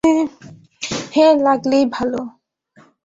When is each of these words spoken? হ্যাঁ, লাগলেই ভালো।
হ্যাঁ, 1.11 1.33
লাগলেই 1.37 1.85
ভালো। 1.91 2.19